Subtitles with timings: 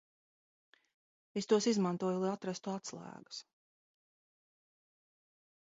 [1.41, 3.45] Es tos izmantoju, lai atrastu atslēgas.